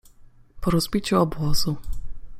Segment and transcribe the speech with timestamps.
[0.61, 1.73] po rozbiciu obozu.